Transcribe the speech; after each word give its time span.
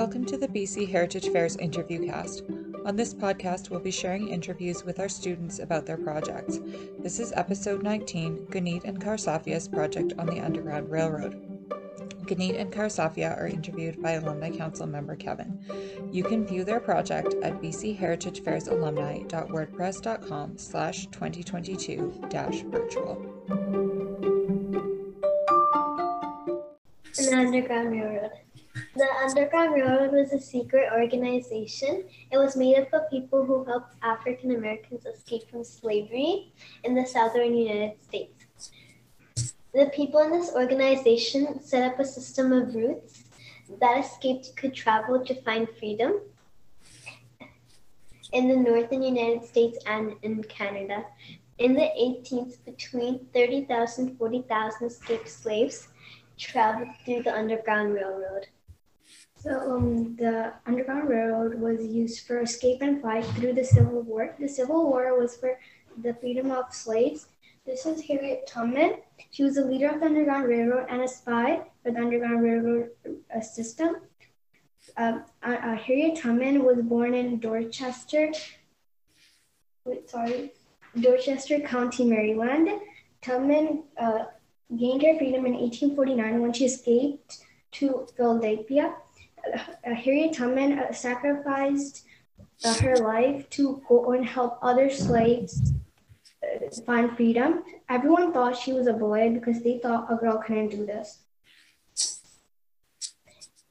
Welcome 0.00 0.24
to 0.24 0.38
the 0.38 0.48
BC 0.48 0.88
Heritage 0.88 1.28
Fairs 1.28 1.58
interview 1.58 2.06
cast. 2.06 2.44
On 2.86 2.96
this 2.96 3.12
podcast, 3.12 3.68
we'll 3.68 3.80
be 3.80 3.90
sharing 3.90 4.28
interviews 4.28 4.82
with 4.82 4.98
our 4.98 5.10
students 5.10 5.58
about 5.58 5.84
their 5.84 5.98
projects. 5.98 6.58
This 7.00 7.20
is 7.20 7.34
episode 7.36 7.82
19 7.82 8.46
Guneet 8.46 8.84
and 8.84 8.98
Kaursafia's 8.98 9.68
project 9.68 10.14
on 10.18 10.24
the 10.24 10.40
Underground 10.40 10.90
Railroad. 10.90 11.34
Guneet 12.24 12.58
and 12.58 12.72
Kaursafia 12.72 13.38
are 13.38 13.46
interviewed 13.46 14.00
by 14.00 14.12
Alumni 14.12 14.48
Council 14.48 14.86
member 14.86 15.16
Kevin. 15.16 15.62
You 16.10 16.24
can 16.24 16.46
view 16.46 16.64
their 16.64 16.80
project 16.80 17.34
at 17.42 17.60
bcheritagefairsalumni.wordpress.com 17.60 20.56
slash 20.56 21.08
2022-virtual. 21.08 23.26
An 27.18 27.34
Underground 27.34 27.92
Railroad. 27.92 28.30
The 28.96 29.06
Underground 29.22 29.74
Railroad 29.74 30.12
was 30.12 30.32
a 30.32 30.40
secret 30.40 30.90
organization. 30.92 32.08
It 32.32 32.38
was 32.38 32.56
made 32.56 32.76
up 32.76 32.92
of 32.92 33.08
people 33.08 33.44
who 33.44 33.64
helped 33.64 33.94
African 34.02 34.50
Americans 34.50 35.06
escape 35.06 35.48
from 35.48 35.62
slavery 35.62 36.52
in 36.82 36.96
the 36.96 37.06
southern 37.06 37.54
United 37.54 38.02
States. 38.02 38.72
The 39.72 39.92
people 39.94 40.20
in 40.22 40.32
this 40.32 40.52
organization 40.52 41.62
set 41.62 41.92
up 41.92 42.00
a 42.00 42.04
system 42.04 42.52
of 42.52 42.74
routes 42.74 43.22
that 43.80 44.04
escaped 44.04 44.56
could 44.56 44.74
travel 44.74 45.24
to 45.24 45.40
find 45.42 45.68
freedom 45.78 46.20
in 48.32 48.48
the 48.48 48.56
northern 48.56 49.04
United 49.04 49.44
States 49.44 49.78
and 49.86 50.16
in 50.22 50.42
Canada. 50.42 51.04
In 51.58 51.74
the 51.74 51.90
18th, 51.96 52.64
between 52.64 53.26
30,000 53.32 54.16
40,000 54.16 54.86
escaped 54.88 55.28
slaves 55.28 55.86
traveled 56.36 56.88
through 57.04 57.22
the 57.22 57.32
Underground 57.32 57.94
Railroad. 57.94 58.48
So 59.42 59.74
um, 59.74 60.16
the 60.16 60.52
Underground 60.66 61.08
Railroad 61.08 61.54
was 61.54 61.82
used 61.86 62.26
for 62.26 62.42
escape 62.42 62.82
and 62.82 63.00
flight 63.00 63.24
through 63.24 63.54
the 63.54 63.64
Civil 63.64 64.02
War. 64.02 64.36
The 64.38 64.46
Civil 64.46 64.90
War 64.90 65.18
was 65.18 65.34
for 65.34 65.58
the 66.02 66.12
freedom 66.12 66.50
of 66.50 66.74
slaves. 66.74 67.26
This 67.64 67.86
is 67.86 68.02
Harriet 68.02 68.46
Tubman. 68.46 68.96
She 69.30 69.42
was 69.42 69.56
a 69.56 69.64
leader 69.64 69.88
of 69.88 70.00
the 70.00 70.06
Underground 70.06 70.46
Railroad 70.46 70.88
and 70.90 71.00
a 71.00 71.08
spy 71.08 71.62
for 71.82 71.90
the 71.90 72.00
Underground 72.00 72.42
Railroad 72.42 72.90
uh, 73.34 73.40
system. 73.40 73.96
Um, 74.98 75.24
uh, 75.42 75.52
uh, 75.52 75.76
Harriet 75.76 76.18
Tubman 76.18 76.62
was 76.62 76.82
born 76.82 77.14
in 77.14 77.40
Dorchester, 77.40 78.32
wait, 79.86 80.10
sorry, 80.10 80.52
Dorchester 81.00 81.60
County, 81.60 82.04
Maryland. 82.04 82.68
Tubman 83.22 83.84
uh, 83.98 84.24
gained 84.76 85.00
her 85.00 85.16
freedom 85.16 85.46
in 85.46 85.54
1849 85.54 86.42
when 86.42 86.52
she 86.52 86.66
escaped 86.66 87.38
to 87.72 88.06
Philadelphia 88.16 88.94
Harriet 89.84 90.34
Tubman 90.34 90.78
uh, 90.78 90.92
sacrificed 90.92 92.04
uh, 92.64 92.74
her 92.74 92.96
life 92.96 93.48
to 93.50 93.82
go 93.88 94.12
and 94.12 94.24
help 94.26 94.58
other 94.62 94.90
slaves 94.90 95.72
uh, 96.42 96.68
find 96.86 97.16
freedom. 97.16 97.62
Everyone 97.88 98.32
thought 98.32 98.56
she 98.56 98.72
was 98.72 98.86
a 98.86 98.92
boy 98.92 99.30
because 99.32 99.62
they 99.62 99.78
thought 99.78 100.12
a 100.12 100.16
girl 100.16 100.38
couldn't 100.38 100.70
do 100.70 100.86
this. 100.86 101.18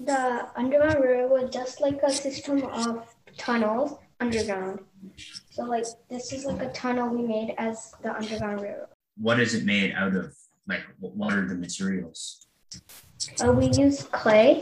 The 0.00 0.48
Underground 0.56 1.04
Railroad 1.04 1.30
was 1.30 1.50
just 1.54 1.80
like 1.80 2.02
a 2.02 2.10
system 2.10 2.64
of 2.64 3.14
tunnels 3.36 3.98
underground. 4.18 4.80
So, 5.50 5.62
like, 5.62 5.84
this 6.10 6.32
is 6.32 6.44
like 6.44 6.60
a 6.60 6.72
tunnel 6.72 7.08
we 7.10 7.22
made 7.22 7.54
as 7.56 7.92
the 8.02 8.12
Underground 8.12 8.62
Railroad. 8.62 8.88
What 9.16 9.38
is 9.38 9.54
it 9.54 9.64
made 9.64 9.92
out 9.92 10.16
of? 10.16 10.34
Like, 10.66 10.82
what 10.98 11.32
are 11.32 11.46
the 11.46 11.54
materials? 11.54 12.48
Uh, 13.40 13.52
we 13.52 13.66
use 13.66 14.02
clay 14.10 14.60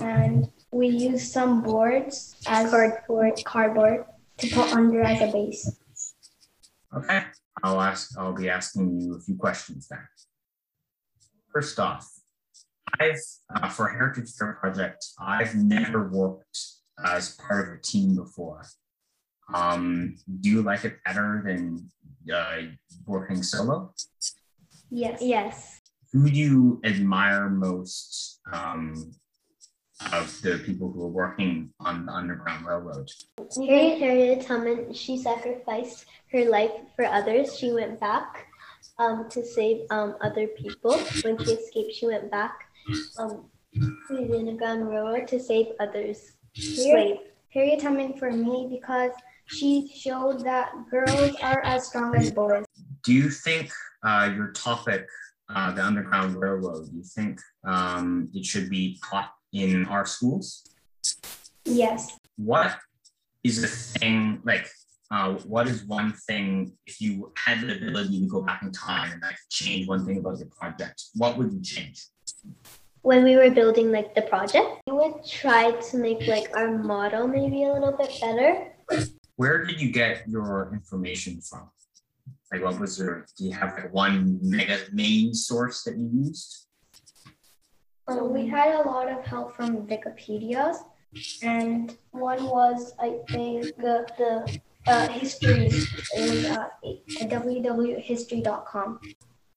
and 0.00 0.50
we 0.72 0.88
use 0.88 1.30
some 1.30 1.62
boards 1.62 2.34
as 2.48 2.70
cardboard, 2.70 3.40
cardboard 3.44 4.06
to 4.38 4.48
put 4.48 4.72
under 4.72 5.00
as 5.00 5.20
a 5.22 5.30
base. 5.30 5.78
Okay, 6.96 7.24
I'll 7.62 7.80
ask. 7.80 8.16
I'll 8.18 8.34
be 8.34 8.48
asking 8.48 9.00
you 9.00 9.16
a 9.16 9.20
few 9.20 9.36
questions 9.36 9.88
then. 9.88 10.00
First 11.52 11.78
off, 11.78 12.08
I've 13.00 13.20
uh, 13.54 13.68
for 13.68 13.88
Heritage 13.88 14.30
Fair 14.38 14.54
project, 14.60 15.04
I've 15.18 15.54
never 15.54 16.08
worked 16.08 16.58
as 17.04 17.36
part 17.36 17.68
of 17.68 17.74
a 17.74 17.80
team 17.80 18.16
before. 18.16 18.64
Um, 19.52 20.16
do 20.40 20.48
you 20.48 20.62
like 20.62 20.84
it 20.84 21.02
better 21.04 21.42
than 21.44 21.90
uh, 22.32 22.56
working 23.06 23.42
solo? 23.42 23.92
Yes. 24.90 25.20
Yes. 25.20 25.80
Who 26.12 26.30
do 26.30 26.36
you 26.36 26.80
admire 26.84 27.48
most 27.50 28.40
um, 28.52 29.12
of 30.12 30.42
the 30.42 30.58
people 30.64 30.90
who 30.90 31.00
were 31.00 31.08
working 31.08 31.70
on 31.80 32.06
the 32.06 32.12
Underground 32.12 32.66
Railroad. 32.66 33.10
Harriet 33.56 33.98
Harriet 33.98 34.46
Tubman, 34.46 34.92
she 34.92 35.16
sacrificed 35.16 36.06
her 36.32 36.44
life 36.44 36.72
for 36.96 37.04
others. 37.06 37.56
She 37.56 37.72
went 37.72 38.00
back 38.00 38.46
um, 38.98 39.28
to 39.30 39.44
save 39.44 39.86
um, 39.90 40.16
other 40.20 40.46
people. 40.48 40.98
When 41.22 41.38
she 41.44 41.52
escaped, 41.52 41.94
she 41.94 42.06
went 42.06 42.30
back 42.30 42.58
um, 43.18 43.46
to 43.74 44.16
the 44.16 44.38
Underground 44.38 44.88
Railroad 44.88 45.28
to 45.28 45.40
save 45.40 45.66
others. 45.80 46.32
Harriet, 46.56 47.34
Harriet 47.48 47.80
Tubman 47.80 48.14
for 48.14 48.30
me 48.30 48.68
because 48.70 49.10
she 49.46 49.90
showed 49.94 50.44
that 50.44 50.72
girls 50.90 51.36
are 51.42 51.60
as 51.64 51.88
strong 51.88 52.14
as 52.16 52.30
boys. 52.30 52.64
Do 53.02 53.12
you 53.12 53.28
think 53.30 53.70
uh, 54.02 54.32
your 54.34 54.52
topic, 54.52 55.06
uh, 55.54 55.72
the 55.72 55.84
Underground 55.84 56.36
Railroad, 56.36 56.90
do 56.90 56.96
you 56.96 57.02
think 57.02 57.40
um, 57.64 58.30
it 58.32 58.44
should 58.44 58.70
be 58.70 58.98
taught 59.04 59.32
in 59.54 59.86
our 59.86 60.04
schools? 60.04 60.68
Yes. 61.64 62.18
What 62.36 62.76
is 63.42 63.62
the 63.62 63.68
thing 63.68 64.40
like? 64.44 64.68
Uh, 65.10 65.34
what 65.44 65.68
is 65.68 65.84
one 65.84 66.12
thing 66.26 66.72
if 66.86 67.00
you 67.00 67.32
had 67.36 67.60
the 67.60 67.76
ability 67.76 68.18
to 68.20 68.26
go 68.26 68.42
back 68.42 68.62
in 68.62 68.72
time 68.72 69.12
and 69.12 69.22
like 69.22 69.36
change 69.48 69.86
one 69.86 70.04
thing 70.04 70.18
about 70.18 70.38
your 70.38 70.48
project? 70.48 71.04
What 71.14 71.38
would 71.38 71.52
you 71.52 71.62
change? 71.62 72.06
When 73.02 73.22
we 73.22 73.36
were 73.36 73.50
building 73.50 73.92
like 73.92 74.14
the 74.14 74.22
project, 74.22 74.80
we 74.86 74.92
would 74.94 75.24
try 75.24 75.70
to 75.72 75.96
make 75.98 76.26
like 76.26 76.50
our 76.56 76.78
model 76.78 77.28
maybe 77.28 77.64
a 77.64 77.72
little 77.72 77.92
bit 77.92 78.10
better. 78.20 78.72
Where 79.36 79.64
did 79.64 79.80
you 79.80 79.92
get 79.92 80.26
your 80.26 80.70
information 80.72 81.40
from? 81.40 81.68
Like, 82.50 82.64
what 82.64 82.80
was 82.80 82.98
your? 82.98 83.26
Do 83.36 83.44
you 83.44 83.52
have 83.52 83.74
like 83.74 83.92
one 83.92 84.38
mega 84.42 84.78
main 84.92 85.34
source 85.34 85.82
that 85.84 85.96
you 85.96 86.10
used? 86.26 86.66
So 88.08 88.24
we 88.26 88.46
had 88.46 88.74
a 88.74 88.82
lot 88.82 89.10
of 89.10 89.24
help 89.24 89.56
from 89.56 89.86
Wikipedia's, 89.86 90.84
and 91.42 91.96
one 92.10 92.44
was 92.44 92.92
I 93.00 93.20
think 93.30 93.66
uh, 93.78 94.02
the 94.18 94.60
uh, 94.86 95.08
history. 95.08 95.70
Was 96.14 96.44
uh, 96.44 96.68
www.history.com. 97.22 99.00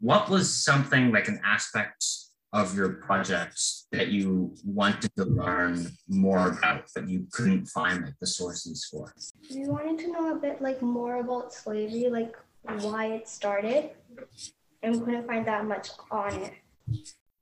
What 0.00 0.28
was 0.30 0.54
something 0.54 1.10
like 1.10 1.26
an 1.26 1.40
aspect 1.44 2.04
of 2.52 2.76
your 2.76 2.90
project 3.06 3.60
that 3.90 4.08
you 4.08 4.54
wanted 4.64 5.10
to 5.16 5.24
learn 5.24 5.90
more 6.08 6.48
about, 6.48 6.84
but 6.94 7.08
you 7.08 7.26
couldn't 7.32 7.66
find 7.66 8.04
like 8.04 8.14
the 8.20 8.26
sources 8.26 8.86
for? 8.88 9.12
We 9.52 9.66
wanted 9.66 9.98
to 10.04 10.12
know 10.12 10.36
a 10.36 10.38
bit 10.38 10.62
like 10.62 10.80
more 10.80 11.16
about 11.16 11.52
slavery, 11.52 12.08
like 12.08 12.36
why 12.62 13.06
it 13.06 13.28
started, 13.28 13.90
and 14.84 14.94
we 14.94 15.00
couldn't 15.04 15.26
find 15.26 15.44
that 15.46 15.64
much 15.66 15.88
on 16.12 16.32
it. 16.34 16.52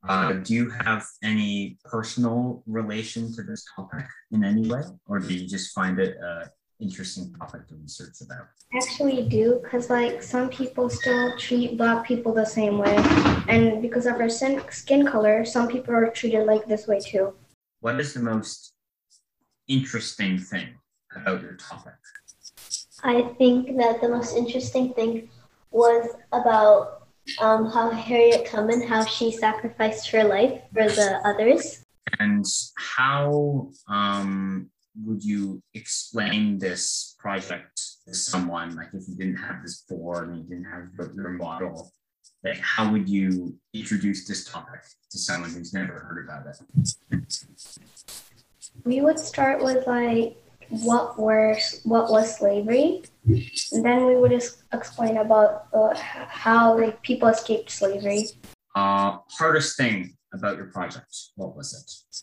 Uh, 0.08 0.32
do 0.34 0.54
you 0.54 0.70
have 0.70 1.04
any 1.22 1.78
personal 1.84 2.62
relation 2.66 3.32
to 3.34 3.42
this 3.42 3.64
topic 3.74 4.06
in 4.30 4.44
any 4.44 4.68
way, 4.68 4.82
or 5.06 5.18
do 5.18 5.34
you 5.34 5.48
just 5.48 5.74
find 5.74 5.98
it 5.98 6.16
an 6.20 6.48
interesting 6.80 7.34
topic 7.34 7.66
to 7.68 7.74
research 7.74 8.20
about? 8.20 8.46
Actually, 8.74 9.28
do 9.28 9.60
because 9.62 9.90
like 9.90 10.22
some 10.22 10.48
people 10.48 10.88
still 10.88 11.36
treat 11.38 11.76
black 11.76 12.06
people 12.06 12.32
the 12.32 12.46
same 12.46 12.78
way, 12.78 12.96
and 13.48 13.82
because 13.82 14.06
of 14.06 14.14
our 14.20 14.28
skin 14.28 14.62
skin 14.70 15.06
color, 15.06 15.44
some 15.44 15.66
people 15.66 15.94
are 15.94 16.08
treated 16.10 16.46
like 16.46 16.66
this 16.66 16.86
way 16.86 17.00
too. 17.00 17.34
What 17.80 17.98
is 18.00 18.14
the 18.14 18.20
most 18.20 18.74
interesting 19.66 20.38
thing 20.38 20.68
about 21.14 21.42
your 21.42 21.54
topic? 21.54 21.94
I 23.02 23.22
think 23.38 23.76
that 23.76 24.00
the 24.00 24.08
most 24.08 24.36
interesting 24.36 24.92
thing 24.94 25.28
was 25.70 26.08
about 26.32 26.95
um, 27.40 27.70
how 27.70 27.90
Harriet 27.90 28.46
Tubman, 28.46 28.86
how 28.86 29.04
she 29.04 29.30
sacrificed 29.30 30.10
her 30.10 30.24
life 30.24 30.60
for 30.72 30.88
the 30.88 31.20
others. 31.24 31.84
And 32.18 32.44
how 32.76 33.70
um, 33.88 34.70
would 35.04 35.24
you 35.24 35.62
explain 35.74 36.58
this 36.58 37.16
project 37.18 37.80
to 38.06 38.14
someone? 38.14 38.76
Like, 38.76 38.88
if 38.92 39.08
you 39.08 39.16
didn't 39.16 39.36
have 39.36 39.62
this 39.62 39.82
board 39.88 40.28
and 40.28 40.38
you 40.38 40.44
didn't 40.44 40.70
have 40.70 41.14
your 41.14 41.30
model, 41.30 41.92
like, 42.44 42.58
how 42.58 42.90
would 42.92 43.08
you 43.08 43.56
introduce 43.74 44.26
this 44.26 44.44
topic 44.44 44.82
to 45.10 45.18
someone 45.18 45.50
who's 45.50 45.74
never 45.74 45.98
heard 45.98 46.24
about 46.24 46.46
it? 46.46 46.94
We 48.84 49.00
would 49.00 49.18
start 49.18 49.62
with 49.62 49.86
like 49.86 50.36
what 50.68 51.18
were 51.18 51.56
what 51.84 52.10
was 52.10 52.36
slavery, 52.36 53.02
and 53.24 53.84
then 53.84 54.06
we 54.06 54.16
would 54.16 54.30
just 54.30 54.62
explain 54.72 55.18
about 55.18 55.66
uh, 55.72 55.94
how 55.94 56.78
like 56.78 57.02
people 57.02 57.28
escaped 57.28 57.70
slavery. 57.70 58.26
Uh, 58.74 59.18
hardest 59.30 59.76
thing 59.76 60.16
about 60.32 60.56
your 60.56 60.66
project, 60.66 61.14
what 61.36 61.56
was 61.56 61.72
it? 61.72 62.20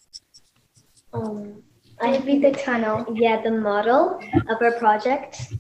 Um, 1.13 1.63
I 2.01 2.12
would 2.12 2.25
be 2.25 2.40
the 2.40 2.51
tunnel. 2.51 3.06
yeah, 3.16 3.42
the 3.42 3.51
model 3.51 4.19
of 4.50 4.62
our 4.62 4.74
project. 4.74 5.54